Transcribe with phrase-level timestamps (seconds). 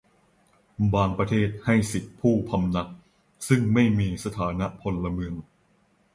[0.93, 2.89] บางประเทศให้สิทธิผู้พำนัก
[3.47, 5.35] ซึ่งไม่มีสถานะพลเมือง